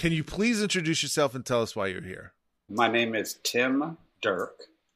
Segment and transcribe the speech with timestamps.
[0.00, 2.32] Can you please introduce yourself and tell us why you're here?
[2.70, 4.54] My name is Tim Derk.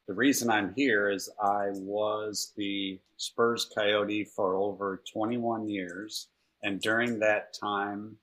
[0.08, 6.28] The reason I'm here is I was the Spurs Coyote for over 21 years.
[6.62, 8.16] And during that time,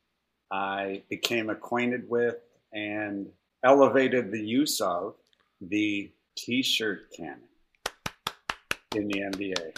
[0.50, 2.38] I became acquainted with
[2.74, 3.28] and
[3.64, 5.14] elevated the use of
[5.62, 7.44] the t shirt cannon
[8.96, 9.78] in the NBA.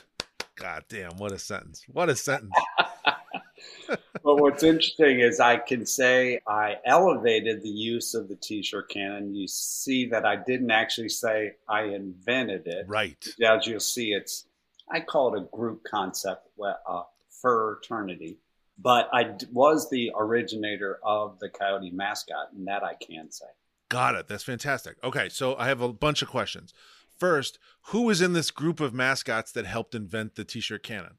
[0.56, 1.84] God damn, what a sentence.
[1.90, 2.54] What a sentence.
[3.88, 9.36] but what's interesting is I can say I elevated the use of the t-shirt cannon.
[9.36, 12.86] You see that I didn't actually say I invented it.
[12.88, 13.26] Right.
[13.44, 14.46] As you'll see, it's
[14.92, 17.04] I call it a group concept, a uh,
[17.42, 18.38] fraternity.
[18.78, 23.46] But I d- was the originator of the coyote mascot, and that I can say.
[23.90, 24.28] Got it.
[24.28, 24.98] That's fantastic.
[25.04, 26.74] Okay, so I have a bunch of questions.
[27.18, 31.18] First, who was in this group of mascots that helped invent the t-shirt cannon?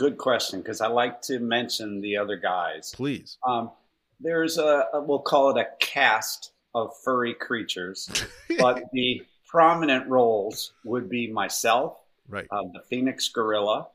[0.00, 2.90] Good question, because I like to mention the other guys.
[2.96, 3.36] Please.
[3.46, 3.70] Um,
[4.18, 8.08] there's a, a, we'll call it a cast of furry creatures,
[8.58, 11.98] but the prominent roles would be myself,
[12.30, 13.88] right, uh, the Phoenix Gorilla,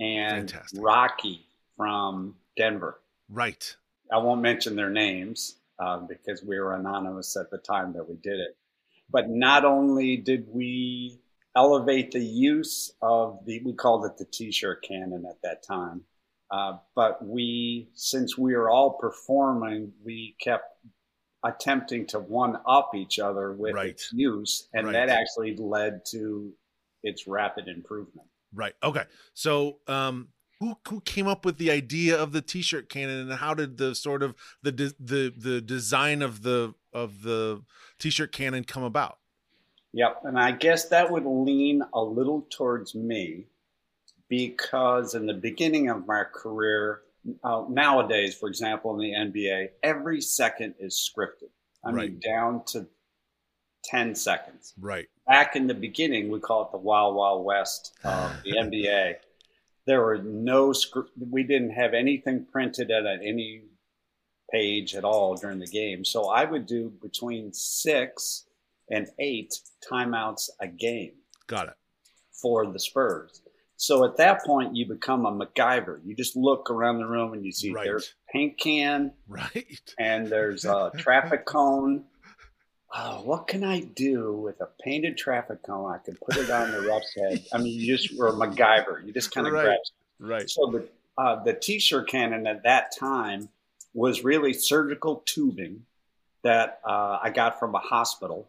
[0.00, 0.80] and Fantastic.
[0.82, 2.98] Rocky from Denver.
[3.28, 3.76] Right.
[4.12, 8.16] I won't mention their names uh, because we were anonymous at the time that we
[8.16, 8.56] did it.
[9.08, 11.20] But not only did we
[11.56, 16.02] elevate the use of the, we called it the t-shirt cannon at that time.
[16.50, 20.64] Uh, but we, since we were all performing, we kept
[21.44, 23.90] attempting to one up each other with Right.
[23.90, 24.92] its use, and Right.
[24.92, 26.52] that actually led to
[27.02, 28.28] its rapid improvement.
[28.52, 28.74] Right.
[28.82, 29.04] Okay.
[29.34, 30.28] So, um,
[30.60, 33.94] who who came up with the idea of the t-shirt cannon, and how did the
[33.94, 37.62] sort of the de- the the design of the of the
[37.98, 39.18] t-shirt cannon come about?
[39.94, 43.46] Yep, and I guess that would lean a little towards me
[44.28, 47.02] because in the beginning of my career,
[47.44, 51.50] uh, nowadays, for example, in the NBA, every second is scripted.
[51.84, 52.88] I mean, down to
[53.84, 54.74] 10 seconds.
[54.80, 55.06] Right.
[55.28, 59.14] Back in the beginning, we call it the Wild Wild West of the NBA.
[59.86, 63.62] There were no script, we didn't have anything printed at any
[64.50, 66.04] page at all during the game.
[66.04, 68.46] So I would do between six
[68.90, 69.54] and eight
[69.90, 71.12] timeouts a game
[71.46, 71.74] Got it.
[72.32, 73.42] for the Spurs.
[73.76, 76.00] So at that point, you become a MacGyver.
[76.04, 77.84] You just look around the room and you see Right.
[77.84, 79.80] there's paint can Right.
[79.98, 82.04] and there's a traffic cone.
[82.96, 85.92] Oh, what can I do with a painted traffic cone?
[85.92, 87.44] I could put it on the rough's head.
[87.52, 89.04] I mean, you just were a MacGyver.
[89.04, 89.64] You just kind of Right.
[89.64, 89.78] grab.
[90.20, 90.48] Right.
[90.50, 93.48] So the uh, the t-shirt cannon at that time
[93.92, 95.86] was really surgical tubing
[96.42, 98.48] that uh, I got from a hospital,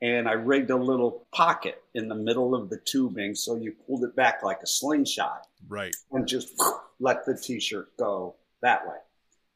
[0.00, 4.04] and I rigged a little pocket in the middle of the tubing, so you pulled
[4.04, 5.94] it back like a slingshot Right.
[6.12, 6.54] and just
[7.00, 8.96] let the t-shirt go that way,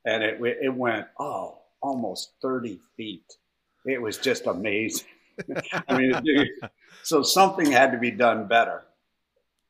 [0.05, 3.37] and it it went oh almost thirty feet.
[3.85, 5.07] It was just amazing.
[5.89, 6.49] I mean,
[7.03, 8.85] so something had to be done better.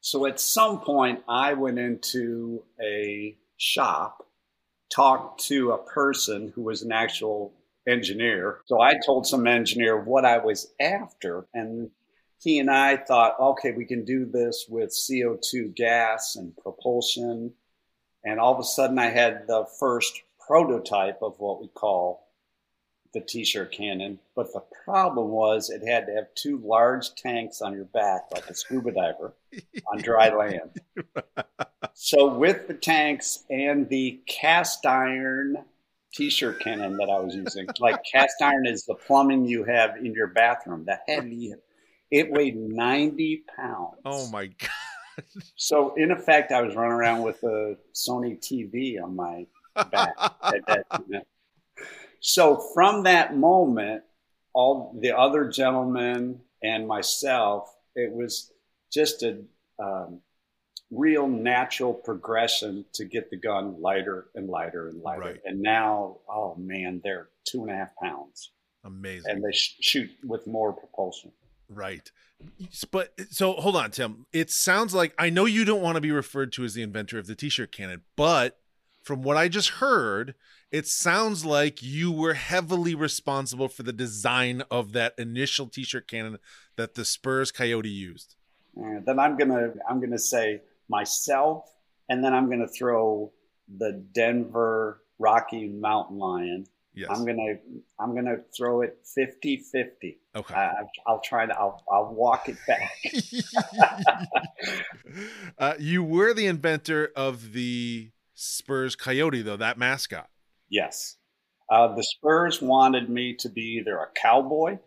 [0.00, 4.26] So at some point, I went into a shop,
[4.90, 7.52] talked to a person who was an actual
[7.86, 8.60] engineer.
[8.66, 11.90] So I told some engineer what I was after, and
[12.38, 17.52] he and I thought, okay, we can do this with CO2 gas and propulsion.
[18.24, 22.26] And all of a sudden, I had the first prototype of what we call
[23.12, 24.18] the t-shirt cannon.
[24.34, 28.48] But the problem was it had to have two large tanks on your back, like
[28.48, 29.34] a scuba diver,
[29.92, 30.80] on dry land.
[31.94, 35.58] So with the tanks and the cast iron
[36.12, 37.66] t-shirt cannon that I was using.
[37.80, 40.84] Like cast iron is the plumbing you have in your bathroom.
[40.86, 41.54] The heavy,
[42.10, 43.96] it weighed 90 pounds.
[44.04, 44.68] Oh my god.
[45.56, 49.46] So in effect, I was running around with a Sony TV on my
[49.90, 50.14] back.
[52.20, 54.02] so from that moment,
[54.54, 58.52] all the other gentlemen and myself, it was
[58.92, 59.42] just a
[59.82, 60.20] um,
[60.92, 65.20] real natural progression to get the gun lighter and lighter and lighter.
[65.20, 65.40] Right.
[65.44, 68.50] And now, oh man, they're two and a half pounds,
[68.84, 69.30] Amazing.
[69.30, 71.32] and they sh- shoot with more propulsion.
[71.68, 72.10] Right.
[72.90, 74.26] But so hold on, Tim.
[74.32, 77.18] It sounds like I know you don't want to be referred to as the inventor
[77.18, 78.58] of the t-shirt cannon, but
[79.02, 80.34] from what I just heard,
[80.70, 86.38] it sounds like you were heavily responsible for the design of that initial t-shirt cannon
[86.76, 88.36] that the Spurs Coyote used.
[88.76, 90.60] And then I'm gonna I'm gonna say
[90.92, 91.64] myself,
[92.08, 93.32] and then I'm gonna throw
[93.78, 96.66] the Denver Rocky Mountain Lion.
[96.94, 97.08] Yes.
[97.10, 97.54] I'm gonna
[97.98, 100.18] I'm gonna throw it 50-50.
[100.36, 100.54] okay.
[100.54, 100.72] I,
[101.06, 102.92] I'll try to I'll, I'll walk it back.
[105.58, 110.28] uh, you were the inventor of the Spurs Coyote, though that mascot.
[110.68, 111.16] Yes.
[111.70, 114.78] Uh, the Spurs wanted me to be either a cowboy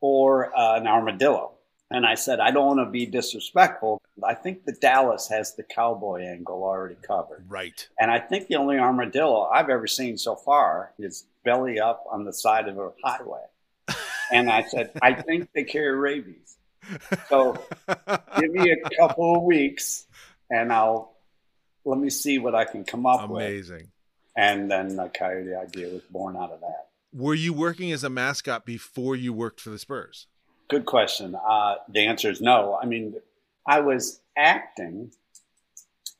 [0.00, 1.59] or uh, an armadillo.
[1.90, 4.00] And I said, I don't want to be disrespectful.
[4.22, 7.44] I think the Dallas has the cowboy angle already covered.
[7.48, 7.88] Right.
[7.98, 12.24] And I think the only armadillo I've ever seen so far is belly up on
[12.24, 13.42] the side of a highway.
[14.32, 16.56] And I said, I think they carry rabies.
[17.28, 17.58] So
[18.38, 20.06] give me a couple of weeks
[20.48, 21.16] and I'll
[21.84, 23.44] let me see what I can come up with.
[23.44, 23.88] Amazing.
[24.36, 26.90] And then the coyote idea was born out of that.
[27.12, 30.28] Were you working as a mascot before you worked for the Spurs?
[30.70, 31.34] Good question.
[31.34, 32.78] Uh, the answer is no.
[32.80, 33.14] I mean,
[33.66, 35.12] I was acting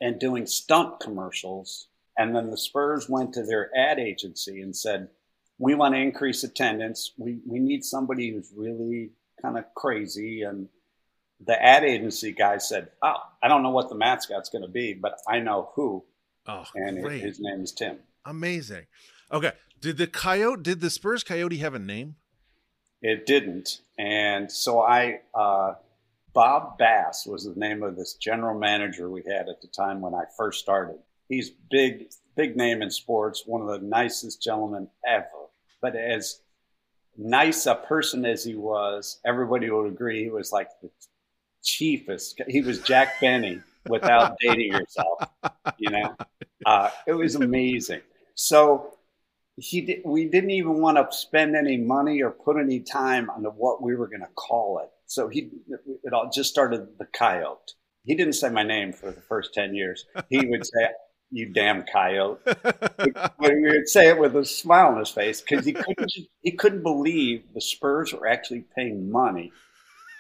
[0.01, 1.87] and doing stunt commercials,
[2.19, 5.09] and then the Spurs went to their ad agency and said,
[5.59, 7.13] "We want to increase attendance.
[7.17, 9.11] We we need somebody who's really
[9.41, 10.69] kind of crazy." And
[11.45, 14.95] the ad agency guy said, "Oh, I don't know what the mascot's going to be,
[14.95, 16.05] but I know who,
[16.47, 17.23] Oh, and great.
[17.23, 18.87] his name is Tim." Amazing.
[19.33, 19.53] Okay.
[19.81, 22.17] Did the coyote did the Spurs Coyote have a name?
[23.03, 23.81] It didn't.
[23.99, 25.75] And so I, uh,
[26.33, 30.15] Bob Bass was the name of this general manager we had at the time when
[30.15, 30.99] I first started.
[31.29, 35.27] He's big, big name in sports, one of the nicest gentlemen ever.
[35.81, 36.41] But as
[37.17, 40.91] nice a person as he was, everybody would agree he was like the
[41.63, 42.41] chiefest.
[42.49, 45.23] He was Jack Benny without dating yourself,
[45.79, 46.17] you know?
[46.67, 48.03] Uh, it was amazing.
[48.35, 48.99] So
[49.61, 53.45] he did, we didn't even want to spend any money or put any time on
[53.45, 54.89] what we were going to call it.
[55.07, 55.51] So he
[56.03, 57.75] it all just started the coyote.
[58.05, 60.07] He didn't say my name for the first ten years.
[60.31, 60.89] He would say,
[61.31, 65.67] "You damn coyote," but he would say it with a smile on his face because
[65.67, 69.53] he couldn't he couldn't believe the Spurs were actually paying money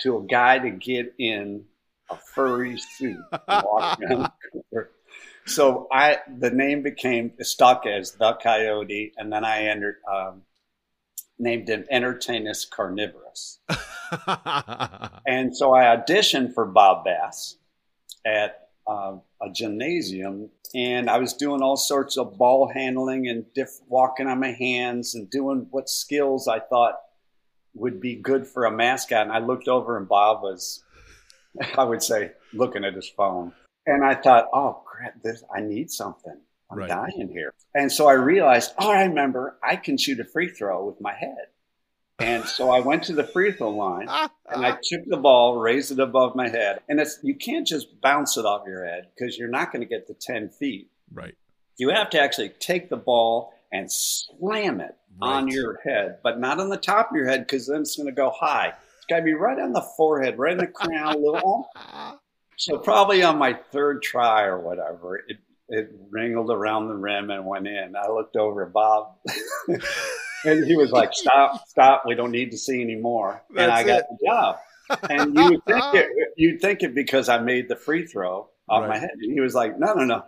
[0.03, 1.65] to a guy to get in
[2.11, 4.93] a furry suit and walk around the court.
[5.51, 10.43] So I the name became stuck as the Coyote, and then I entered um,
[11.41, 13.59] named him Entertainus Carnivorous.
[15.27, 17.57] and so I auditioned for Bob Bass
[18.25, 23.81] at uh, a gymnasium, and I was doing all sorts of ball handling and diff-
[23.89, 26.95] walking on my hands and doing what skills I thought
[27.75, 29.23] would be good for a mascot.
[29.23, 30.85] And I looked over, and Bob was,
[31.77, 33.53] I would say, looking at his phone.
[33.87, 36.37] And I thought, oh crap, this I need something.
[36.71, 36.89] I'm Right.
[36.89, 37.53] dying here.
[37.75, 41.15] And so I realized, oh, I remember I can shoot a free throw with my
[41.15, 41.47] head.
[42.21, 44.07] And so I went to the free throw line
[44.49, 46.81] and I took the ball, raised it above my head.
[46.89, 49.89] And it's you can't just bounce it off your head because you're not going to
[49.89, 50.91] get to 10 feet.
[51.13, 51.35] right.
[51.79, 56.61] You have to actually take the ball and slam it on your head, but not
[56.61, 58.75] on the top of your head because then it's going to go high.
[58.99, 61.67] It's got to be right on the forehead, right in the crown, a little.
[61.77, 62.19] Um,
[62.61, 65.39] So probably on my third try or whatever, it
[65.71, 67.95] it wrinkled around the rim and went in.
[67.97, 69.17] I looked over at Bob,
[70.45, 72.03] and he was like, "Stop, stop!
[72.05, 74.57] We don't need to see anymore." and I That's got the job.
[75.09, 78.87] And you would think it, you'd think it because I made the free throw off
[78.87, 79.11] my head.
[79.23, 80.25] And he was like, "No, no, no."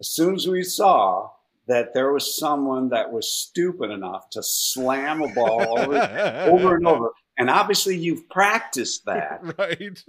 [0.00, 1.30] As soon as we saw
[1.68, 5.96] that there was someone that was stupid enough to slam a ball over,
[6.50, 10.02] over and over, and obviously you've practiced that right.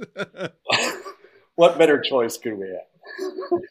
[1.59, 3.61] What better choice could we have?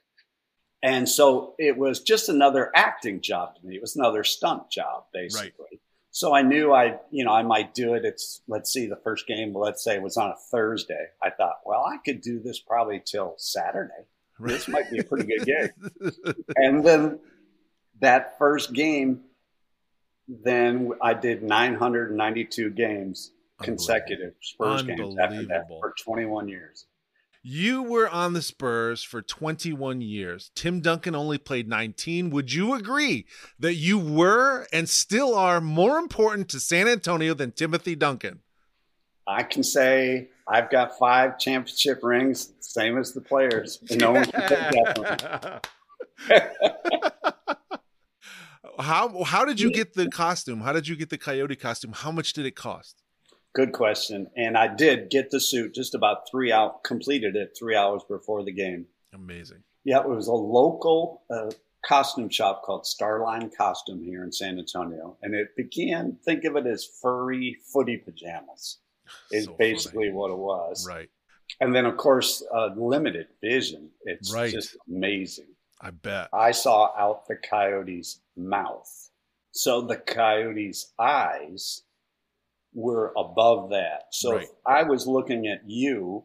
[0.83, 3.77] and so it was just another acting job to me.
[3.77, 5.81] It was another stunt job, basically.
[6.11, 8.05] So I knew I, you know, I might do it.
[8.05, 11.07] It's let's see, the first game, let's say, was on a Thursday.
[11.23, 14.05] I thought, well, I could do this probably till Saturday.
[14.39, 16.35] This might be a pretty good game.
[16.57, 17.21] And then
[18.01, 19.23] that first game,
[20.29, 23.31] then I did 992 games
[23.63, 26.85] consecutive Spurs games after that for 21 years.
[27.51, 30.51] You were on the Spurs for 21 years.
[30.55, 32.29] Tim Duncan only played 19.
[32.29, 33.25] Would you agree
[33.59, 38.41] that you were and still are more important to San Antonio than Timothy Duncan?
[39.27, 43.79] I can say I've got five championship rings, same as the players.
[43.89, 45.67] And no one can take that
[48.79, 50.61] how how did you get the costume?
[50.61, 51.93] How did you get the coyote costume?
[51.95, 53.03] How much did it cost?
[53.55, 54.29] Good question.
[54.37, 58.45] And I did get the suit just about three out, completed it three hours before
[58.45, 58.87] the game.
[59.15, 59.63] Amazing.
[59.85, 61.51] Yeah, it was a local uh,
[61.85, 66.19] costume shop called Starline Costume here in San Antonio, and it began.
[66.25, 68.79] Think of it as furry footy pajamas.
[69.33, 70.13] Is so basically funny.
[70.13, 70.87] what it was.
[70.87, 71.09] Right.
[71.61, 73.89] And then, of course, uh, limited vision.
[74.05, 74.53] It's right.
[74.53, 75.47] just amazing.
[75.81, 76.29] I bet.
[76.33, 79.11] I saw out the coyote's mouth.
[79.53, 81.85] So the coyote's eyes
[82.79, 84.05] were above that.
[84.13, 84.43] So right.
[84.45, 86.25] if I was looking at you,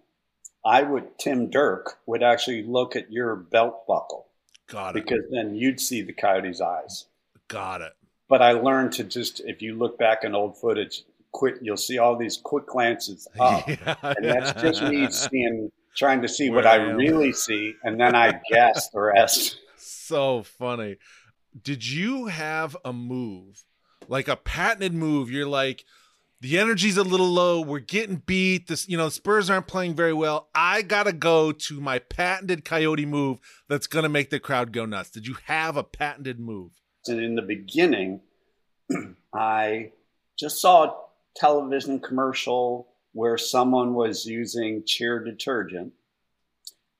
[0.63, 4.27] I would Tim Derk would actually look at your belt buckle.
[4.67, 5.03] Got it.
[5.03, 7.05] Because then you'd see the coyote's eyes.
[7.47, 7.93] Got it.
[8.29, 11.97] But I learned to just if you look back in old footage, quick you'll see
[11.97, 13.67] all these quick glances up.
[13.67, 17.73] Yeah, and that's just me seeing trying to see Where what I, I really see
[17.83, 19.59] and then I guess the rest.
[20.05, 20.97] So funny.
[21.61, 23.63] Did you have a move?
[24.07, 25.85] Like a patented move, you're like,
[26.43, 27.61] the energy's a little low.
[27.61, 28.67] We're getting beat.
[28.67, 30.49] This, you know, Spurs aren't playing very well.
[30.53, 35.09] I gotta go to my patented coyote move that's gonna make the crowd go nuts.
[35.09, 36.73] Did you have a patented move?
[37.07, 38.19] And in the beginning,
[39.33, 39.93] I
[40.37, 40.95] just saw a
[41.33, 45.93] television commercial where someone was using cheer detergent,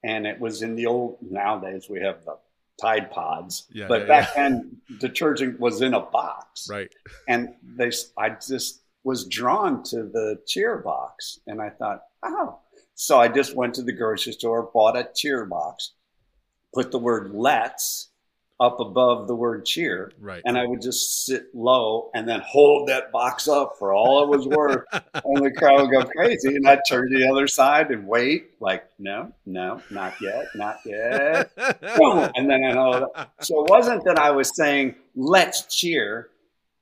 [0.05, 1.17] and it was in the old.
[1.21, 2.37] Nowadays, we have the
[2.79, 4.43] Tide Pods, yeah, but yeah, back yeah.
[4.43, 6.89] then, detergent was in a box, right?
[7.27, 11.39] And they, I just was drawn to the cheer box.
[11.47, 12.59] And I thought, oh.
[12.95, 15.91] So I just went to the grocery store, bought a cheer box,
[16.73, 18.09] put the word let's
[18.59, 20.11] up above the word cheer.
[20.19, 20.41] Right.
[20.45, 24.37] And I would just sit low and then hold that box up for all it
[24.37, 24.85] was worth.
[24.93, 26.55] and the crowd would go crazy.
[26.55, 30.77] And I'd turn to the other side and wait, like, no, no, not yet, not
[30.85, 31.51] yet.
[31.57, 33.11] and then I know.
[33.41, 36.29] So it wasn't that I was saying, let's cheer.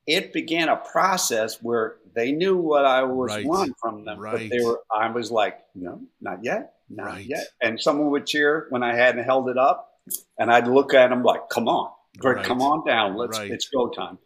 [0.06, 3.46] It began a process where they knew what I was right.
[3.46, 4.34] wanting from them, right.
[4.34, 4.82] but they were.
[4.92, 7.26] I was like, no, not yet, not right.
[7.26, 7.48] yet.
[7.62, 10.00] And someone would cheer when I hadn't held it up,
[10.38, 13.90] and I'd look at them like, come on, Greg, come on down, let's it's go
[13.90, 14.18] time.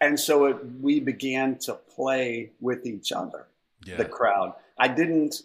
[0.00, 3.46] And so it, we began to play with each other,
[3.86, 3.96] yeah.
[3.96, 4.54] the crowd.
[4.78, 5.36] I didn't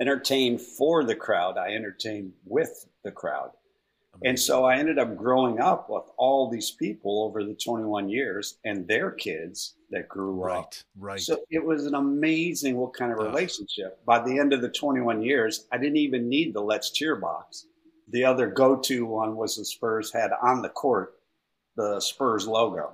[0.00, 3.50] entertain for the crowd; I entertained with the crowd.
[4.24, 8.58] And so I ended up growing up with all these people over the 21 years
[8.64, 10.74] and their kids that grew right, up.
[10.98, 11.20] Right.
[11.20, 14.04] So it was an amazing what kind of relationship.
[14.04, 17.66] By the end of the 21 years, I didn't even need the Let's Cheer box.
[18.08, 21.14] The other go-to one was the Spurs had on the court
[21.76, 22.92] the Spurs logo.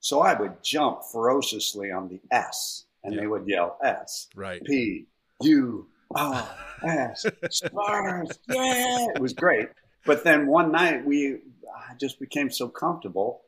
[0.00, 3.20] So I would jump ferociously on the S and yeah.
[3.20, 4.28] they would yell S.
[4.34, 4.62] Right.
[4.64, 5.06] P
[5.42, 6.48] U R
[6.84, 7.26] S.
[7.50, 8.38] Spurs.
[8.48, 9.06] Yeah.
[9.14, 9.68] It was great.
[10.04, 11.38] But then one night we
[11.98, 13.42] just became so comfortable.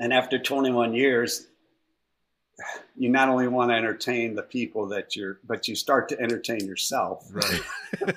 [0.00, 1.46] And after 21 years,
[2.96, 6.66] you not only want to entertain the people that you're, but you start to entertain
[6.66, 7.28] yourself.
[7.30, 7.60] Right.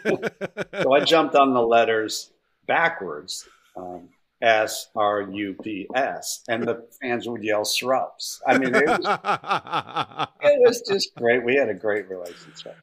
[0.81, 2.31] so I jumped on the letters
[2.65, 4.09] backwards, um,
[4.41, 8.99] S R U P S, and the fans would yell "Shrubs." I mean, it was,
[10.41, 11.43] it was just great.
[11.43, 12.77] We had a great relationship.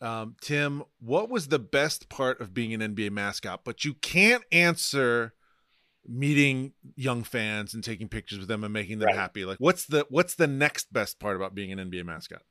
[0.00, 3.60] Um, Tim, what was the best part of being an NBA mascot?
[3.64, 5.34] But you can't answer
[6.06, 9.16] meeting young fans and taking pictures with them and making them right.
[9.16, 9.44] happy.
[9.44, 12.42] Like, what's the what's the next best part about being an NBA mascot?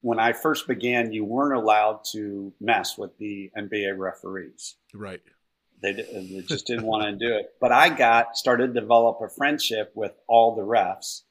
[0.00, 4.76] When I first began, you weren't allowed to mess with the NBA referees.
[4.92, 5.20] Right.
[5.80, 7.54] They, they just didn't want to do it.
[7.60, 11.22] But I got started to develop a friendship with all the refs,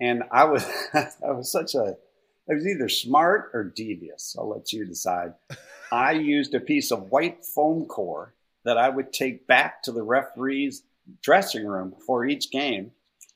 [0.00, 1.96] and I was I was such a
[2.50, 4.36] I was either smart or devious.
[4.38, 5.34] I'll let you decide.
[5.92, 8.34] I used a piece of white foam core
[8.64, 10.82] that I would take back to the referee's
[11.22, 12.92] dressing room before each game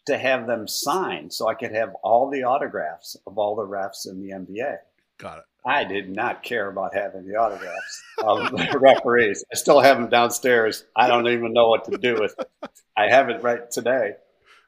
[0.06, 4.08] to have them sign so I could have all the autographs of all the refs
[4.08, 4.78] in the NBA.
[5.18, 5.44] Got it.
[5.64, 9.44] I did not care about having the autographs of the referees.
[9.52, 10.84] I still have them downstairs.
[10.94, 12.70] I don't even know what to do with it.
[12.96, 14.12] I have it right today.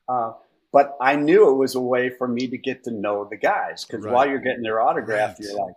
[0.09, 0.33] Uh,
[0.73, 3.85] but I knew it was a way for me to get to know the guys
[3.85, 4.15] because right.
[4.15, 5.41] while you're getting their autograph, right.
[5.41, 5.75] you're like,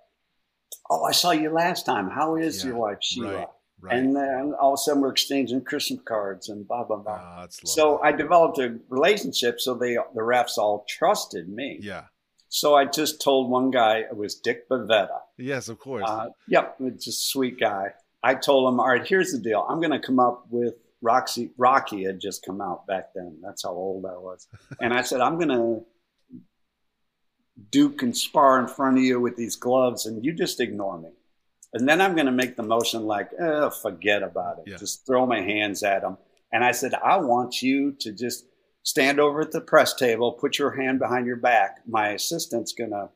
[0.90, 2.10] "Oh, I saw you last time.
[2.10, 2.72] How is yeah.
[2.72, 3.48] your wife Sheila?"
[3.82, 3.98] Right.
[3.98, 7.20] And then all of a sudden we're exchanging Christmas cards and blah blah blah.
[7.20, 8.00] Ah, that's so.
[8.02, 9.60] I developed a relationship.
[9.60, 11.80] So they the refs all trusted me.
[11.82, 12.04] yeah.
[12.54, 15.20] So I just told one guy it was Dick Bavetta.
[15.38, 16.04] Yes, of course.
[16.06, 17.94] Uh, yep, it's a sweet guy.
[18.22, 19.66] I told him, all right, here's the deal.
[19.70, 21.52] I'm going to come up with Roxy.
[21.58, 23.40] Rocky had just come out back then.
[23.42, 24.48] That's how old I was.
[24.80, 25.86] And I said, I'm going to
[27.70, 31.10] duke and spar in front of you with these gloves, and you just ignore me.
[31.74, 34.72] And then I'm going to make the motion like, eh, forget about it.
[34.72, 34.78] Yeah.
[34.78, 36.18] Just throw my hands at him.
[36.52, 38.46] And I said, I want you to just
[38.84, 41.80] stand over at the press table, put your hand behind your back.
[41.88, 43.10] My assistant's going to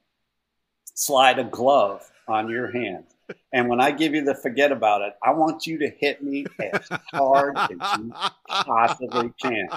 [0.93, 3.05] slide a glove on your hand.
[3.53, 6.45] And when I give you the forget about it, I want you to hit me
[6.59, 8.13] as hard as you
[8.49, 9.67] possibly can.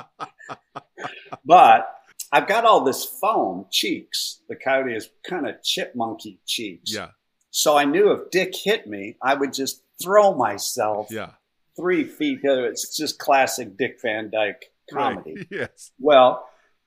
[1.45, 1.89] But
[2.33, 4.41] I've got all this foam cheeks.
[4.49, 6.93] The coyote is kind of chipmunky cheeks.
[6.93, 7.09] yeah.
[7.51, 11.31] So I knew if Dick hit me, I would just throw myself Yeah.
[11.77, 12.41] three feet.
[12.43, 15.35] It's just classic Dick Van Dyke comedy.
[15.37, 15.47] Right.
[15.51, 15.91] Yes.
[15.99, 16.47] Well,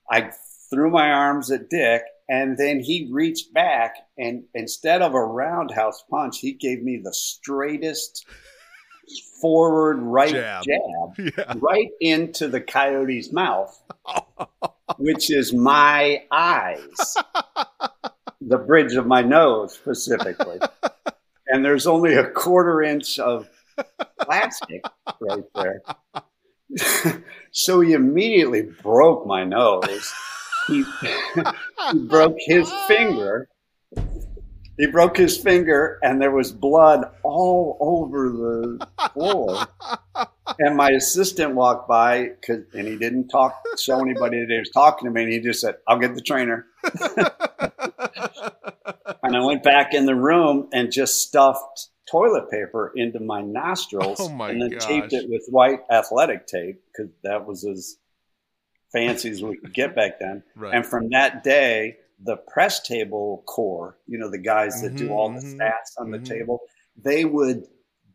[0.10, 0.32] I
[0.70, 6.02] threw my arms at Dick, and then he reached back, and instead of a roundhouse
[6.10, 8.26] punch, he gave me the straightest
[9.42, 10.64] forward right Jab.
[10.64, 11.54] jab, Yeah.
[11.60, 13.78] right into the coyote's mouth,
[14.98, 17.18] which is my eyes,
[18.40, 20.60] the bridge of my nose specifically.
[21.54, 23.50] And there's only a quarter inch of
[24.22, 24.86] plastic
[25.20, 25.82] right there.
[27.52, 30.14] so he immediately broke my nose.
[30.68, 30.84] He,
[31.92, 33.50] he broke his finger.
[34.78, 39.68] He broke his finger, and there was blood all over the floor.
[40.60, 44.70] And my assistant walked by, 'cause- and he didn't talk, show anybody that he was
[44.72, 45.24] talking to me.
[45.24, 46.66] And he just said, "I'll get the trainer."
[49.24, 54.18] And I went back in the room and just stuffed toilet paper into my nostrils
[54.20, 57.98] Oh my and then taped it with white athletic tape because that was as
[58.92, 60.44] fancy as we could get back then.
[60.56, 60.74] right.
[60.74, 65.12] And from that day, the press table core, you know, the guys that do Mhm,
[65.12, 66.26] all the mhm, stats on the mhm.
[66.26, 66.62] table,
[66.96, 67.66] they would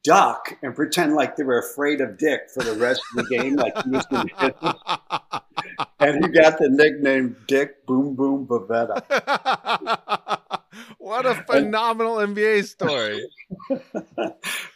[0.04, 3.56] duck and pretend like they were afraid of Dick for the rest of the game,
[3.56, 4.74] like he was going to hit them.
[5.98, 9.02] And he got the nickname Dick Boom Boom Bavetta.
[10.98, 13.26] what a phenomenal NBA story.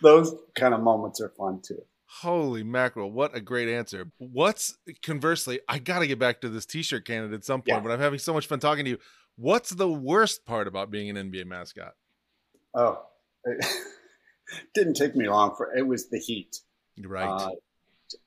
[0.02, 1.82] Those kind of moments are fun too.
[2.22, 4.10] Holy mackerel, what a great answer.
[4.18, 7.68] What's conversely, I got to get back to this t shirt candidate at some point,
[7.68, 7.80] Yeah.
[7.80, 8.98] but I'm having so much fun talking to you.
[9.36, 11.94] What's the worst part about being an NBA mascot?
[12.74, 13.00] Oh,
[13.44, 13.64] it
[14.74, 16.58] didn't take me long for it was the heat.
[17.00, 17.26] Right.
[17.28, 17.50] Uh,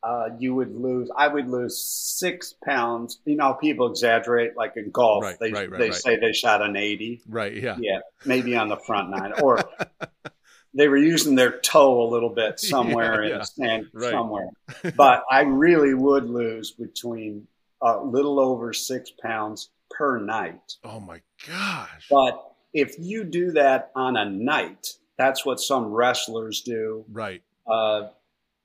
[0.02, 1.12] uh, you would lose.
[1.18, 3.20] I would lose six pounds.
[3.26, 4.56] You know, people exaggerate.
[4.56, 7.22] Like in golf, Right, they right, right, they say they shot an eighty.
[7.28, 7.54] right.
[7.54, 7.76] Yeah.
[7.80, 9.60] Yeah, maybe on the front nine, or
[10.76, 13.38] they were using their toe a little bit somewhere Yeah, in yeah.
[13.40, 14.12] the stand Right.
[14.12, 14.50] somewhere.
[14.96, 17.48] But I really would lose between
[17.82, 20.76] a little over six pounds per night.
[20.84, 22.08] Oh my gosh.
[22.10, 27.06] But if you do that on a night, that's what some wrestlers do.
[27.12, 27.44] Right.
[27.68, 28.08] Uh,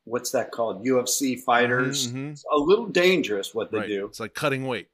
[0.04, 0.84] what's that called?
[0.86, 2.10] UFC fighters.
[2.10, 3.88] Mhm, It's a little dangerous what they right.
[3.88, 4.88] do, It's like cutting weight.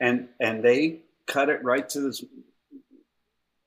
[0.00, 2.22] and and they cut it right to as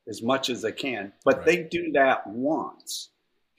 [0.08, 1.14] as much as they can.
[1.24, 1.46] But Right.
[1.46, 3.10] they do that once.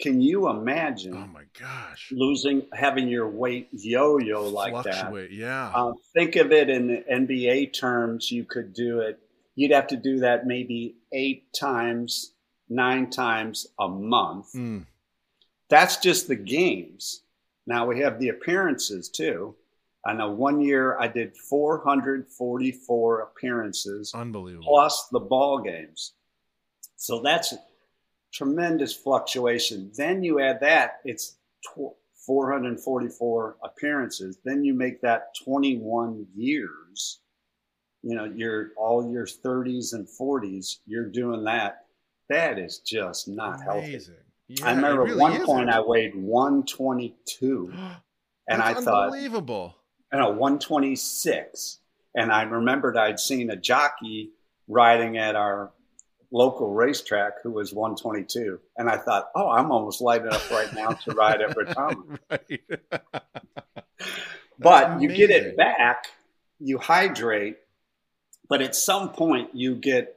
[0.01, 2.11] Can you imagine Oh my gosh.
[2.11, 4.95] losing, having your weight yo-yo like that?
[4.95, 5.31] Fluctuate.
[5.31, 5.73] Yeah.
[5.73, 8.31] Um, think of it in NBA terms.
[8.33, 9.19] You could do it.
[9.55, 12.35] You'd have to do that maybe eight times,
[12.69, 14.53] nine times a month.
[14.55, 14.87] Mm,
[15.69, 17.23] That's just the games.
[17.67, 19.55] Now we have the appearances too.
[20.05, 24.67] I know one year I did 444 appearances unbelievable.
[24.67, 26.13] plus the ball games.
[27.05, 27.53] So that's
[28.33, 29.93] tremendous fluctuation.
[29.95, 31.37] Then you add that, it's
[32.27, 34.39] 444 appearances.
[34.43, 37.21] Then you make that 21 years.
[38.03, 41.85] You know, you're all your 30s and 40s, you're doing that.
[42.31, 44.01] That is just not healthy.
[44.49, 45.45] Yeah, I remember at really one isn't.
[45.45, 47.71] point I weighed 122
[48.49, 49.77] and I thought, unbelievable.
[50.11, 51.81] no, 126.
[52.15, 54.31] And I remembered I'd seen a jockey
[54.69, 55.71] riding at our
[56.35, 58.59] local racetrack who was 122.
[58.77, 61.57] And I thought, oh, I'm almost light enough right now to ride at
[62.31, 62.61] right.
[64.59, 66.07] But you get it back,
[66.61, 67.57] you hydrate,
[68.49, 70.17] but at some point you get,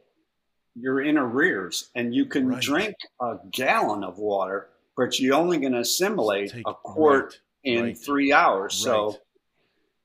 [0.76, 2.62] you're in arrears and you can Right.
[2.62, 7.74] drink a gallon of water, but you're only going to assimilate Take- a quart right,
[7.76, 7.98] in right.
[7.98, 8.74] three hours.
[8.76, 9.18] So.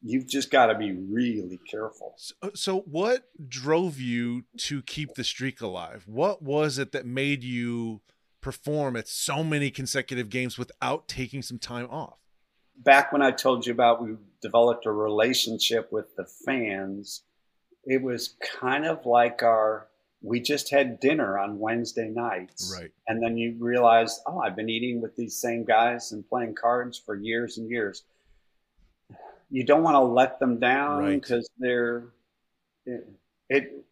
[0.03, 2.15] You've just got to be really careful.
[2.17, 6.05] So, uh, so what drove you to keep the streak alive?
[6.07, 8.01] What was it that made you
[8.43, 12.19] perform at so many consecutive games without taking some time off.
[12.77, 17.23] Back when I told you about we developed a relationship with the fans,
[17.85, 19.87] it was kind of like our
[20.25, 22.73] we just had dinner on Wednesday nights.
[22.79, 22.93] Right.
[23.09, 26.97] And then you realize, oh, I've been eating with these same guys and playing cards
[26.97, 28.05] for years and years.
[29.53, 31.69] You don't want to let them down because right.
[31.69, 32.05] they're
[32.85, 33.09] it,
[33.49, 33.85] it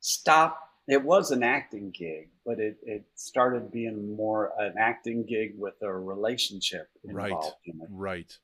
[0.00, 5.54] stopped it was an acting gig, but it, it started being more an acting gig
[5.58, 7.74] with a relationship involved right.
[7.74, 7.88] in it.
[7.90, 8.38] Right.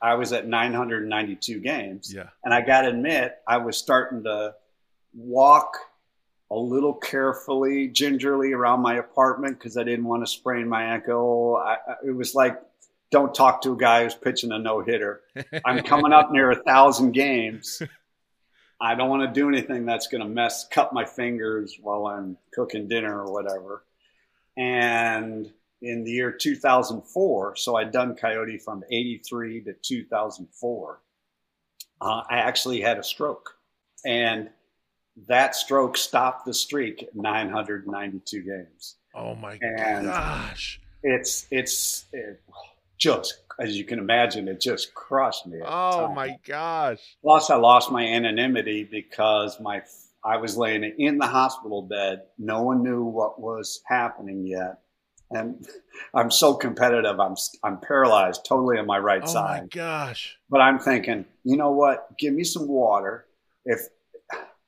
[0.00, 2.12] I was at 992 games.
[2.14, 2.28] Yeah.
[2.44, 4.54] And I got to admit, I was starting to
[5.14, 5.76] walk
[6.50, 11.56] a little carefully, gingerly around my apartment because I didn't want to sprain my ankle.
[11.56, 12.60] I, it was like,
[13.10, 15.22] don't talk to a guy who's pitching a no hitter.
[15.64, 17.82] I'm coming up near a thousand games.
[18.80, 22.36] I don't want to do anything that's going to mess, cut my fingers while I'm
[22.52, 23.84] cooking dinner or whatever.
[24.56, 25.50] And
[25.82, 31.00] in the year 2004, so I'd done Coyote from 83 to 2004,
[32.00, 33.54] uh, I actually had a stroke.
[34.06, 34.50] And
[35.26, 38.96] that stroke stopped the streak at 992 games.
[39.14, 40.80] Oh my and gosh.
[41.02, 42.40] It's, it's, it
[42.98, 45.58] just as you can imagine, it just crushed me.
[45.64, 47.00] Oh my gosh!
[47.22, 49.82] Plus, I lost my anonymity because my
[50.24, 52.22] I was laying in the hospital bed.
[52.38, 54.78] No one knew what was happening yet,
[55.30, 55.66] and
[56.14, 57.18] I'm so competitive.
[57.18, 57.34] I'm
[57.64, 59.58] I'm paralyzed totally on my right oh side.
[59.58, 60.36] Oh my gosh!
[60.48, 62.16] But I'm thinking, you know what?
[62.18, 63.26] Give me some water.
[63.64, 63.80] If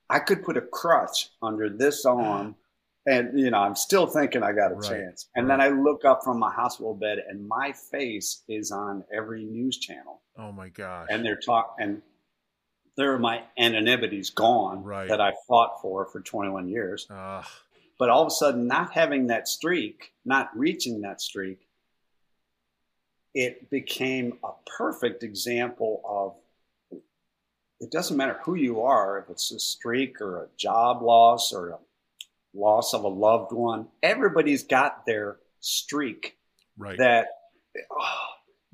[0.09, 2.57] I could put a crutch under this arm
[3.07, 5.59] and you know i'm still thinking i got a right, chance and right.
[5.59, 9.79] then i look up from my hospital bed and my face is on every news
[9.79, 12.03] channel oh my gosh and they're talking and
[12.97, 15.09] there are my anonymities gone right.
[15.09, 17.43] that i fought for for 21 years uh.
[17.99, 21.67] but all of a sudden not having that streak not reaching that streak
[23.33, 26.35] it became a perfect example of
[27.81, 31.71] it doesn't matter who you are if it's a streak or a job loss or
[31.71, 31.79] a
[32.55, 33.89] loss of a loved one.
[34.03, 36.37] Everybody's got their streak
[36.79, 36.99] right.
[36.99, 37.29] that
[37.91, 38.19] oh,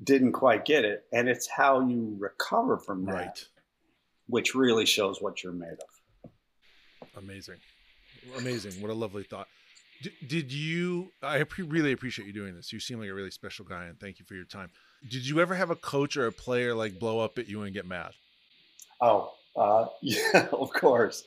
[0.03, 1.03] didn't quite get it.
[1.11, 3.45] And it's how you recover from that, right.
[4.27, 6.31] which really shows what you're made of.
[7.17, 7.57] Amazing.
[8.37, 8.81] Amazing.
[8.81, 9.47] What a lovely thought.
[10.01, 12.71] D- did you, I really appreciate you doing this.
[12.71, 14.69] You seem like a really special guy and thank you for your time.
[15.09, 17.73] Did you ever have a coach or a player like blow up at you and
[17.73, 18.11] get mad?
[19.01, 21.23] Oh, uh, yeah, of course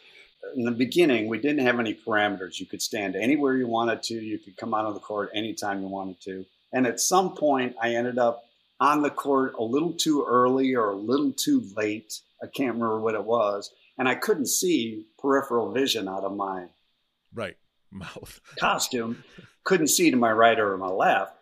[0.55, 2.59] in the beginning, we didn't have any parameters.
[2.59, 4.14] You could stand anywhere you wanted to.
[4.14, 6.44] You could come out of the court anytime you wanted to.
[6.72, 8.44] And at some point, I ended up
[8.79, 12.20] on the court a little too early or a little too late.
[12.42, 13.70] I can't remember what it was.
[13.98, 16.66] And I couldn't see peripheral vision out of my
[17.35, 17.57] right
[17.90, 19.22] mouth costume.
[19.64, 21.35] couldn't see to my right or my left.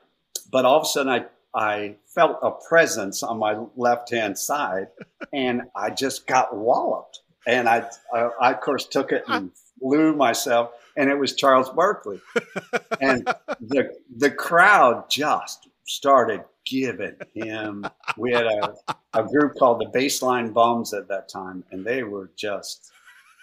[0.50, 4.88] But all of a sudden, I I felt a presence on my left hand side,
[5.32, 10.14] and I just got walloped and I, I, I, of course took it and flew
[10.14, 12.20] myself, and it was Charles Barkley,
[13.00, 13.26] and
[13.60, 17.86] the the crowd just started giving him.
[18.18, 18.74] We had a,
[19.14, 22.92] a group called the Baseline Bums at that time, and they were just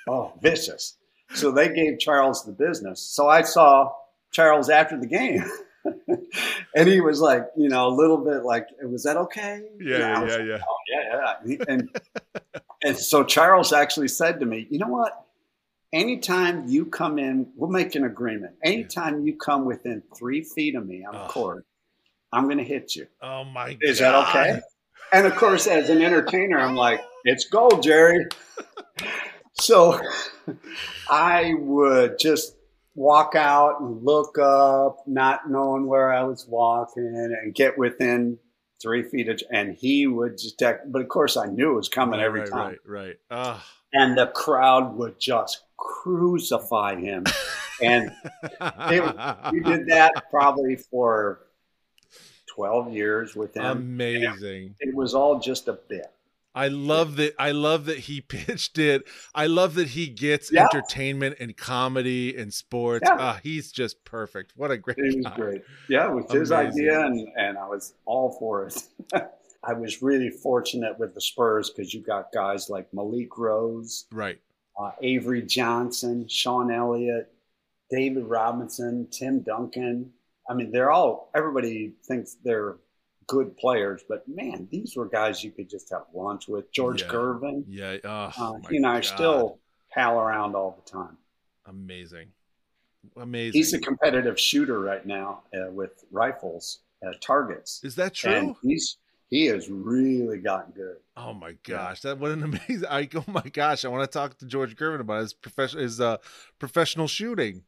[0.08, 0.98] oh vicious.
[1.34, 3.02] So they gave Charles the business.
[3.02, 3.92] So I saw
[4.32, 5.44] Charles after the game.
[6.76, 9.64] and he was like, you know, a little bit like, was that okay?
[9.80, 10.58] Yeah, yeah, yeah, like, yeah.
[10.68, 11.56] Oh, yeah, yeah.
[11.68, 11.90] And
[12.86, 15.26] and so Charles actually said to me, you know what?
[15.92, 18.54] Anytime you come in, we'll make an agreement.
[18.64, 21.28] Anytime you come within three feet of me on oh.
[21.28, 21.66] court,
[22.32, 23.08] I'm going to hit you.
[23.24, 23.78] Oh my god.
[23.82, 24.12] Is God.
[24.12, 24.62] that okay?
[25.12, 28.28] And of course, as an entertainer, I'm like, it's gold, Jerry.
[29.54, 30.00] so
[31.10, 32.56] I would just
[32.94, 38.38] walk out and look up, not knowing where I was walking, and get within
[38.82, 42.20] three feet of, and he would just but of course I knew it was coming
[42.20, 42.78] right, every right, time.
[42.86, 43.16] Right, right.
[43.32, 43.66] Ah.
[43.94, 47.24] And the crowd would just crucify him.
[47.82, 48.12] and
[48.62, 51.46] it, we did that probably for
[52.56, 53.66] 12 years with him.
[53.66, 54.76] Amazing.
[54.80, 56.12] It, it was all just a bit.
[56.56, 57.36] I love that.
[57.38, 59.04] I love that he pitched it.
[59.36, 60.64] I love that he gets yeah.
[60.64, 63.08] entertainment and comedy and sports.
[63.08, 63.16] Yeah.
[63.16, 64.54] Uh, he's just perfect.
[64.56, 64.98] What a great.
[64.98, 65.36] He was guy.
[65.36, 65.62] great.
[65.90, 66.40] Yeah, it was Amazing.
[66.40, 68.82] his idea, and and I was all for it.
[69.68, 74.40] I was really fortunate with the Spurs because you got guys like Malik Rose, right?
[74.80, 77.34] Uh, Avery Johnson, Sean Elliott,
[77.90, 80.12] David Robinson, Tim Duncan.
[80.50, 81.32] I mean, they're all.
[81.36, 82.78] Everybody thinks they're
[83.28, 86.72] good players, but man, these were guys you could just have lunch with.
[86.72, 87.10] George yeah.
[87.10, 87.64] Gervin.
[87.68, 87.98] Yeah.
[88.04, 89.60] Oh, uh, he and I still
[89.92, 91.18] pal around all the time.
[91.66, 92.28] Amazing.
[93.18, 93.60] Amazing.
[93.60, 97.82] He's a competitive shooter right now uh, with rifles, uh, targets.
[97.84, 98.32] Is that true?
[98.32, 98.98] And he's
[99.30, 100.98] he has really gotten good.
[101.18, 102.86] Oh my gosh, that what an amazing!
[102.90, 106.02] I oh my gosh, I want to talk to George Gervin about his professional his
[106.02, 106.18] uh,
[106.60, 107.64] professional shooting.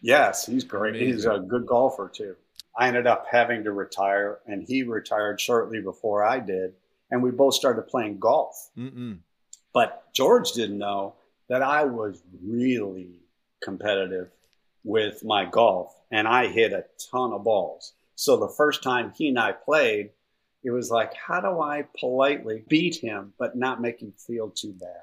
[0.00, 0.96] Yes, he's great.
[0.96, 1.14] Amazing.
[1.14, 2.34] He's a good golfer too.
[2.76, 6.74] I ended up having to retire, and he retired shortly before I did,
[7.10, 8.70] and we both started playing golf.
[8.76, 9.18] Mm-mm.
[9.74, 11.14] But George didn't know
[11.48, 13.20] that I was really
[13.62, 14.30] competitive
[14.84, 17.92] with my golf, and I hit a ton of balls.
[18.14, 20.10] So the first time he and I played,
[20.64, 24.72] it was like, how do I politely beat him but not make him feel too
[24.72, 25.02] bad?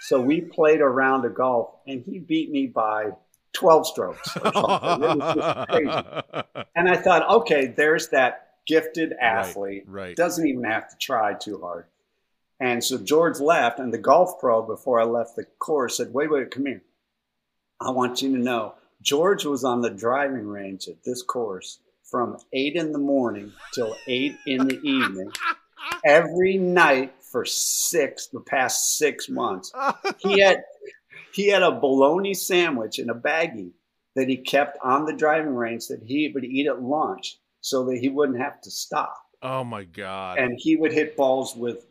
[0.00, 3.10] So we played a round of golf, and he beat me by
[3.56, 5.02] 12 strokes or something.
[5.02, 6.64] It was just crazy.
[6.74, 9.84] And I thought, okay, there's that gifted athlete.
[9.86, 10.16] right.
[10.16, 11.86] Doesn't even have to try too hard.
[12.60, 16.30] And so George left, and the golf pro, before I left the course, said, wait,
[16.30, 16.82] wait, come here.
[17.80, 22.38] I want you to know George was on the driving range at this course from
[22.52, 25.30] eight in the morning till eight in the evening
[26.04, 29.72] every night for six, the past six months.
[30.18, 30.62] He had
[31.36, 33.72] he had a bologna sandwich in a baggie
[34.14, 37.98] that he kept on the driving range that he would eat at lunch so that
[37.98, 39.16] he wouldn't have to stop.
[39.42, 41.86] oh my god, And he would hit balls with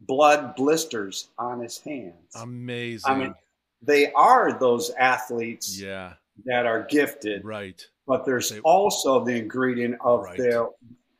[0.00, 2.34] blood blisters on his hands.
[2.34, 3.10] amazing.
[3.10, 3.34] I mean,
[3.82, 6.14] they are those athletes yeah,
[6.46, 7.80] that are gifted, right.
[8.06, 10.36] but there's They- also the ingredient of Right.
[10.38, 10.66] their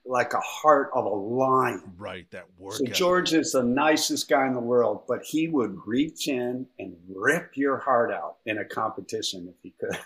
[0.08, 1.92] like a heart of a lion.
[1.96, 2.74] Right, that work.
[2.74, 2.86] So.
[2.86, 7.52] George is the nicest guy in the world, but he would reach in and rip
[7.56, 9.98] your heart out in a competition if he could.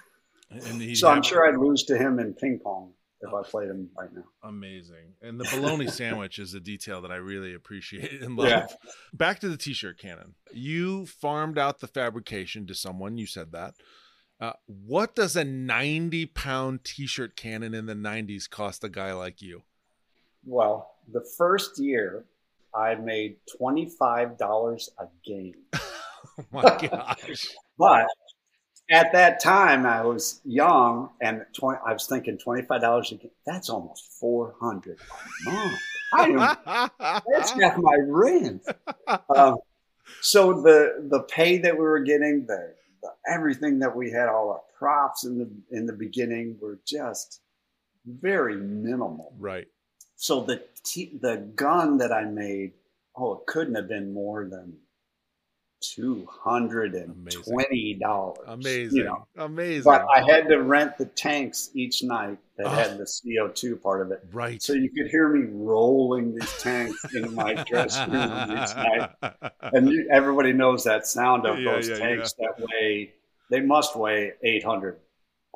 [0.96, 4.12] So I'm sure I'd lose to him in ping pong if I played him right
[4.12, 4.24] now.
[4.42, 5.14] amazing.
[5.22, 8.48] And the bologna sandwich is a detail that I really appreciate and love.
[8.48, 8.66] Yeah.
[9.12, 10.34] Back to the t-shirt cannon.
[10.52, 13.16] You farmed out the fabrication to someone.
[13.16, 13.74] You said that.
[14.40, 19.40] Uh, what does a 90 pound t-shirt cannon in the 90s cost a guy like
[19.40, 19.62] you?
[20.44, 22.24] Well, the first year
[22.74, 25.54] I made $25 a game.
[26.38, 27.48] Oh my gosh.
[27.78, 28.06] But
[28.90, 33.30] at that time, I was young, and 20, I was thinking twenty-five dollars a game.
[33.46, 34.98] That's almost four hundred
[35.46, 35.78] a month.
[36.14, 38.62] I am, that's half my rent.
[39.34, 39.56] Um,
[40.20, 44.50] so the the pay that we were getting, the, the everything that we had, all
[44.50, 47.40] our props in the in the beginning were just
[48.06, 49.34] very minimal.
[49.38, 49.66] right.
[50.22, 52.74] So the t- the gun that I made,
[53.16, 54.76] oh, it couldn't have been more than
[55.80, 58.38] two hundred and twenty dollars.
[58.46, 58.98] Amazing.
[58.98, 59.82] You know, Amazing.
[59.82, 62.70] but I had to rent the tanks each night that Oh.
[62.70, 64.62] had the CO two part of it, right.
[64.62, 69.10] so you could hear me rolling these tanks in my dressing room each night.
[69.74, 73.12] And you, everybody knows that sound of Yeah, those yeah, tanks that weigh.
[73.50, 74.98] They must weigh eight hundred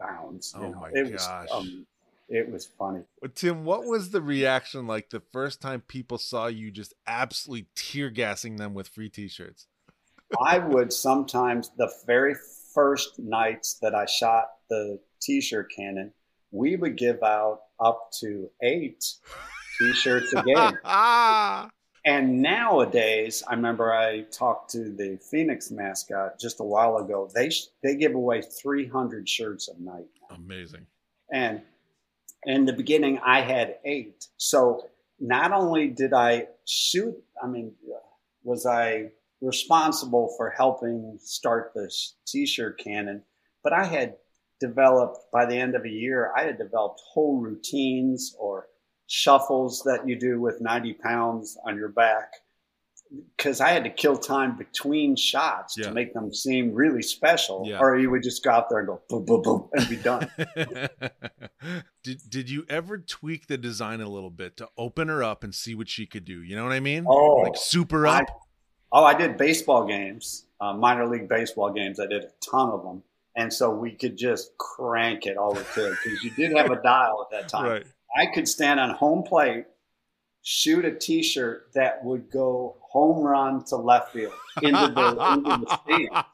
[0.01, 0.53] pounds.
[0.57, 0.81] Oh know.
[0.81, 1.47] my it was, gosh.
[1.53, 1.87] um,
[2.29, 3.03] it was funny.
[3.35, 8.11] Tim, what was the reaction like the first time people saw you just absolutely tear
[8.11, 9.67] gassing them with free t-shirts?
[10.45, 12.35] I would sometimes the very
[12.75, 16.13] first nights that I shot the t-shirt cannon,
[16.51, 19.05] we would give out up to eight
[19.79, 21.71] t-shirts a game.
[22.09, 27.29] And nowadays, I remember I talked to the Phoenix mascot just a while ago.
[27.35, 27.51] They
[27.83, 30.07] they give away 300 shirts a night.
[30.31, 30.87] Amazing.
[31.33, 31.63] And
[32.47, 34.27] in the beginning, I had eight.
[34.37, 34.89] So
[35.21, 37.73] not only did I shoot, I mean,
[38.45, 43.23] was I responsible for helping start this t-shirt cannon,
[43.63, 44.17] but I had
[44.61, 48.69] developed by the end of a year, I had developed whole routines or
[49.09, 52.33] shuffles that you do with 90 pounds on your back
[53.37, 55.85] because I had to kill time between shots Yeah.
[55.87, 57.79] to make them seem really special, Yeah.
[57.81, 60.29] or you would just go out there and go boom, boom, boom, and be done.
[62.03, 65.55] did did you ever tweak the design a little bit to open her up and
[65.55, 66.43] see what she could do?
[66.43, 67.05] You know what I mean?
[67.09, 68.27] Oh, like super I- up.
[68.93, 71.99] Oh, I did baseball games, uh, minor league baseball games.
[71.99, 73.03] I did a ton of them.
[73.35, 76.81] And so we could just crank it all we could because you did have a
[76.81, 77.69] dial at that time.
[77.69, 77.87] right.
[78.17, 79.67] I could stand on home plate,
[80.49, 84.33] shoot a T-shirt that would go home run to left field
[84.63, 86.29] into the, into the stands.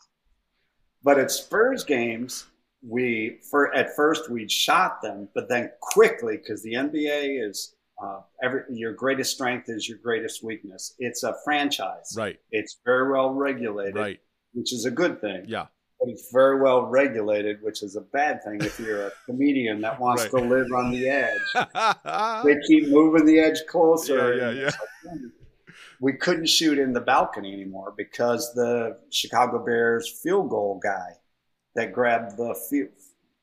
[1.02, 2.44] But at Spurs games,
[2.86, 8.20] we for at first we'd shot them, but then quickly because the NBA is uh,
[8.42, 10.94] every your greatest strength is your greatest weakness.
[10.98, 12.14] It's a franchise.
[12.16, 12.38] right.
[12.50, 14.20] It's very well regulated, Right.
[14.52, 15.44] which is a good thing.
[15.48, 15.66] Yeah.
[16.02, 20.00] But it's very well regulated, which is a bad thing if you're a comedian that
[20.00, 20.30] wants Right.
[20.32, 21.40] to live on the edge.
[22.44, 24.34] They keep moving the edge closer.
[24.36, 24.70] yeah, yeah.
[25.08, 25.26] Hmm,
[26.00, 31.18] we couldn't shoot in the balcony anymore because the Chicago Bears field goal guy
[31.76, 32.88] that grabbed the field,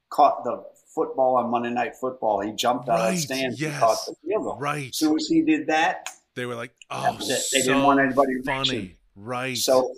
[0.09, 2.41] caught the football on Monday Night Football.
[2.41, 3.71] He jumped out of the stands yes.
[3.71, 4.57] and caught the field goal.
[4.59, 4.89] Right.
[4.89, 7.27] As soon as he did that, They were like, oh, was.
[7.27, 8.69] They so didn't want anybody funny.
[8.69, 8.95] reaching.
[9.15, 9.57] Right.
[9.57, 9.93] So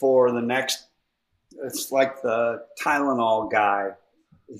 [0.00, 0.86] for the next,
[1.64, 3.90] it's like the Tylenol guy.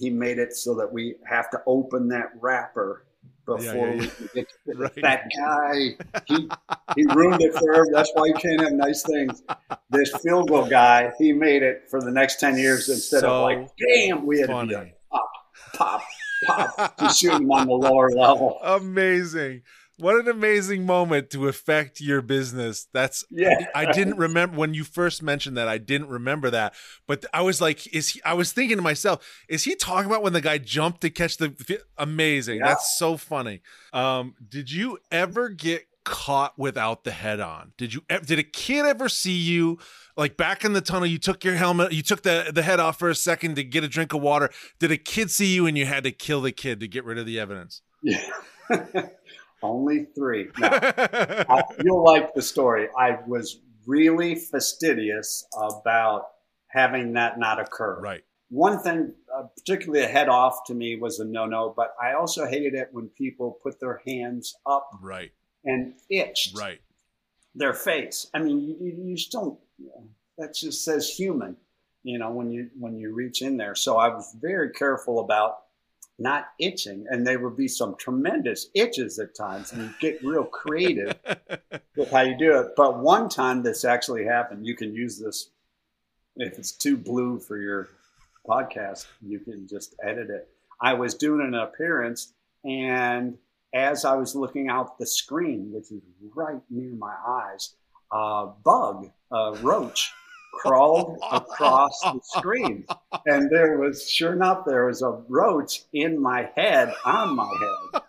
[0.00, 3.04] He made it so that we have to open that wrapper
[3.44, 4.10] before yeah, we yeah.
[4.10, 4.76] can get to it.
[4.78, 4.94] Right.
[5.02, 6.22] that guy.
[6.26, 6.48] He
[6.96, 7.86] he ruined it for.
[7.92, 9.42] That's why you can't have nice things.
[9.90, 13.42] This field goal guy, he made it for the next ten years instead So of
[13.42, 14.68] like, damn, we had to funny.
[14.68, 15.30] be like pop,
[15.74, 16.02] pop,
[16.46, 18.58] pop to shoot him on the lower level.
[18.62, 19.62] amazing.
[20.02, 22.88] What an amazing moment to affect your business.
[22.92, 23.68] That's Yeah.
[23.72, 25.68] I didn't remember when you first mentioned that.
[25.68, 26.74] I didn't remember that,
[27.06, 30.24] but I was like, "Is he?" I was thinking to myself, "Is he talking about
[30.24, 31.54] when the guy jumped to catch the?"
[31.96, 32.58] Amazing.
[32.58, 32.66] Yeah.
[32.66, 33.60] That's so funny.
[33.92, 37.70] Um, did you ever get caught without the head on?
[37.76, 38.02] Did you?
[38.26, 39.78] Did a kid ever see you?
[40.16, 42.98] Like back in the tunnel, you took your helmet, you took the the head off
[42.98, 44.50] for a second to get a drink of water.
[44.80, 47.18] Did a kid see you and you had to kill the kid to get rid
[47.18, 47.82] of the evidence?
[48.02, 48.20] Yeah.
[49.62, 50.48] Only three.
[50.58, 50.68] No.
[50.72, 52.88] I, you'll like the story.
[52.98, 56.26] I was really fastidious about
[56.68, 58.00] having that not occur.
[58.00, 58.22] right.
[58.48, 62.12] One thing, uh, particularly a head off to me, was a no no, but I
[62.12, 65.32] also hated it when people put their hands up Right.
[65.64, 66.80] and itched Right.
[67.54, 68.26] their face.
[68.34, 70.04] I mean, you, you just don't, you know,
[70.36, 71.56] that just says human,
[72.02, 73.74] you know, when you, when you reach in there.
[73.74, 75.61] So I was very careful about
[76.22, 80.44] not itching and there would be some tremendous itches at times and you get real
[80.44, 81.18] creative
[81.96, 82.68] with how you do it.
[82.76, 84.66] But one time this actually happened.
[84.66, 85.50] You can use this
[86.36, 87.88] if it's too blue for your
[88.46, 90.48] podcast, you can just edit it.
[90.80, 92.32] I was doing an appearance
[92.64, 93.36] and
[93.74, 96.02] as I was looking out the screen, which is
[96.34, 97.74] right near my eyes,
[98.12, 100.12] a bug, a roach,
[100.52, 102.84] crawled across the screen.
[103.26, 108.02] And there was, sure enough, there was a roach in my head, on my head.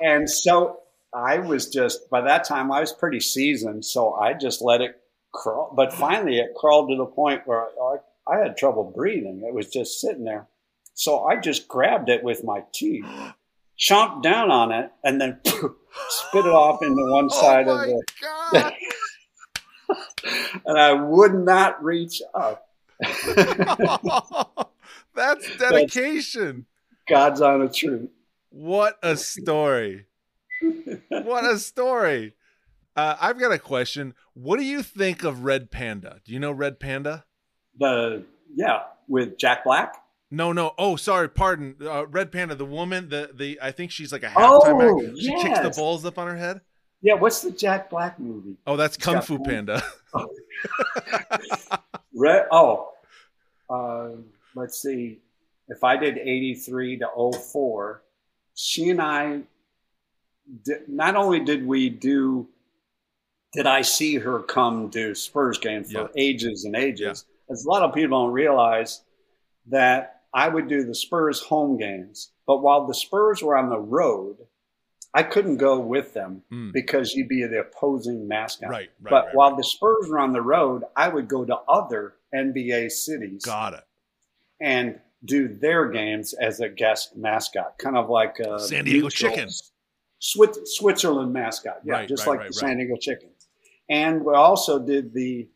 [0.00, 0.80] And so
[1.14, 3.84] I was just, by that time, I was pretty seasoned.
[3.84, 5.00] So I just let it
[5.32, 5.72] crawl.
[5.74, 7.96] But finally, it crawled to the point where I,
[8.26, 9.42] I had trouble breathing.
[9.46, 10.46] It was just sitting there.
[10.94, 13.06] So I just grabbed it with my teeth,
[13.78, 17.86] chomped down on it, and then spit it off into one oh side oh of
[17.86, 18.02] the.
[18.20, 18.72] god!
[20.68, 22.68] And I would not reach up.
[25.14, 26.66] That's dedication.
[27.08, 28.10] God's on a truth.
[28.50, 30.06] What a story.
[31.08, 32.34] What a story.
[32.94, 34.14] Uh, I've got a question.
[34.34, 36.20] What do you think of Red Panda?
[36.24, 37.24] Do you know Red Panda?
[37.78, 39.96] The yeah, with Jack Black.
[40.30, 40.74] No, no.
[40.76, 41.28] Oh, sorry.
[41.28, 41.76] Pardon.
[41.80, 45.18] Uh, Red Panda, the woman, the the I think she's like a Oh, halftime act.
[45.18, 46.60] She kicks the balls up on her head.
[47.00, 48.56] Yeah, what's the Jack Black movie?
[48.66, 49.38] Oh, that's Kung Fu.
[49.38, 49.82] Panda.
[52.14, 52.90] Red, oh,
[53.70, 54.08] uh,
[54.54, 55.20] let's see.
[55.68, 57.08] If I did 83 to
[57.52, 58.02] 04,
[58.54, 59.40] she and I,
[60.64, 62.48] did, not only did we do,
[63.52, 66.06] did I see her come to Spurs game for Yeah.
[66.16, 67.24] ages and ages.
[67.50, 69.02] As a lot of people don't realize
[69.68, 73.78] that I would do the Spurs home games, but while the Spurs were on the
[73.78, 74.36] road,
[75.18, 76.72] I couldn't go with them Mm.
[76.72, 78.70] because you'd be the opposing mascot.
[78.70, 79.56] Right, right, but right, while right.
[79.58, 83.84] the Spurs were on the road, I would go to other NBA cities Got it.
[84.60, 89.30] and do their games as a guest mascot, kind of like a San Diego neutral
[89.32, 89.48] Chicken.
[90.20, 92.52] Swi- Switzerland mascot, yeah, Right, just like the.
[92.52, 93.48] San Diego Chickens.
[93.88, 95.48] And we also did the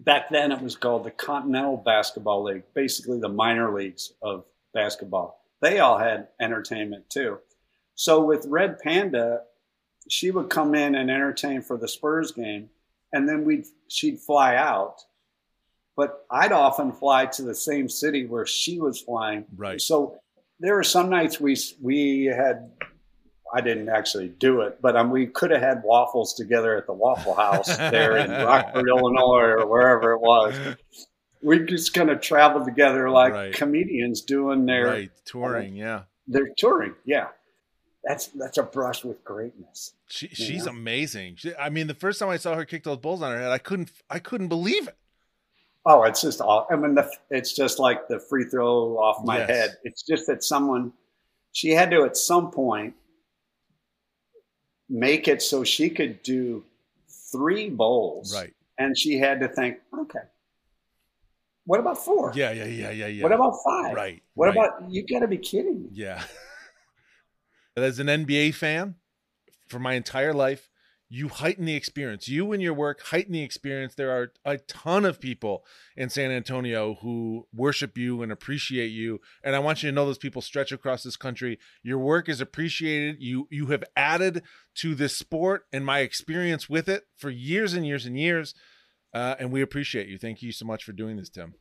[0.00, 5.40] back then it was called the Continental Basketball League, basically the minor leagues of basketball.
[5.60, 7.38] They all had entertainment too.
[7.94, 9.40] So with Red Panda,
[10.08, 12.70] she would come in and entertain for the Spurs game,
[13.12, 14.96] and then we'd she'd fly out.
[15.96, 19.44] But I'd often fly to the same city where she was flying.
[19.54, 19.80] Right.
[19.80, 20.16] So
[20.58, 22.70] there were some nights we we had.
[23.54, 26.94] I didn't actually do it, but um, we could have had waffles together at the
[26.94, 30.58] Waffle House there in Rockford, Illinois, or wherever it was.
[31.42, 33.52] We just kind of traveled together like Right.
[33.52, 35.10] comedians doing their Right.
[35.26, 35.76] Touring.
[35.76, 36.04] Yeah.
[36.26, 36.94] their touring.
[37.04, 37.26] Yeah,
[38.04, 39.92] that's that's a brush with greatness.
[40.08, 40.70] She, she's Yeah.
[40.70, 41.36] amazing.
[41.36, 43.50] She, I mean, the first time I saw her kick those balls on her head,
[43.50, 44.96] I couldn't, I couldn't believe it.
[45.84, 46.66] Oh, it's just all.
[46.70, 49.50] I mean, the, it's just like the free throw off my Yes.
[49.50, 49.76] head.
[49.84, 50.92] It's just that someone
[51.52, 52.94] she had to at some point
[54.88, 56.64] make it so she could do
[57.30, 58.52] three bowls, Right.
[58.78, 60.20] And she had to think, okay,
[61.66, 62.32] what about four?
[62.34, 62.50] Yeah.
[62.52, 62.64] Yeah.
[62.64, 62.90] Yeah.
[62.90, 63.06] Yeah.
[63.06, 63.22] Yeah.
[63.22, 63.94] What about five?
[63.94, 64.22] Right.
[64.34, 64.56] What right.
[64.56, 65.06] about you?
[65.06, 65.88] Got to be kidding me.
[65.92, 66.22] Yeah.
[67.76, 68.96] As an NBA fan
[69.68, 70.68] for my entire life,
[71.14, 72.26] you heighten the experience.
[72.26, 73.94] You and your work heighten the experience.
[73.94, 75.62] There are a ton of people
[75.94, 79.20] in San Antonio who worship you and appreciate you.
[79.44, 81.58] And I want you to know those people stretch across this country.
[81.82, 83.16] Your work is appreciated.
[83.20, 84.42] You you have added
[84.76, 88.54] to this sport and my experience with it for years and years and years.
[89.12, 90.16] Uh, and we appreciate you.
[90.16, 91.56] Thank you so much for doing this, Tim.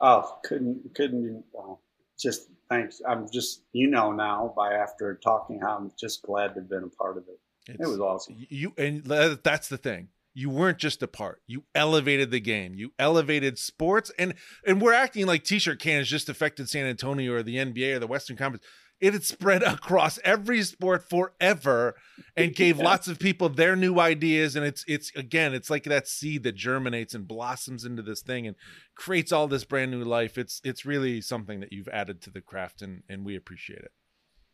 [0.00, 1.74] Oh, couldn't couldn't uh,
[2.18, 3.00] just thanks.
[3.08, 6.84] I'm just you know now by after talking, how I'm just glad to have been
[6.84, 7.40] a part of it.
[7.68, 8.36] It's, it was awesome.
[8.48, 10.08] You and that's the thing.
[10.34, 11.42] You weren't just a part.
[11.46, 12.74] You elevated the game.
[12.74, 14.34] You elevated sports, and
[14.66, 18.06] and we're acting like T-shirt cans just affected San Antonio or the NBA or the
[18.06, 18.64] Western Conference.
[19.00, 21.96] It had spread across every sport forever,
[22.36, 22.84] and gave yeah.
[22.84, 24.56] lots of people their new ideas.
[24.56, 28.46] And it's it's again, it's like that seed that germinates and blossoms into this thing
[28.46, 28.56] and
[28.94, 30.38] creates all this brand new life.
[30.38, 33.92] It's it's really something that you've added to the craft, and and we appreciate it.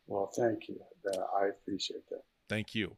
[0.07, 0.81] Well, thank you.
[1.07, 2.23] Uh, I appreciate that.
[2.49, 2.97] Thank you.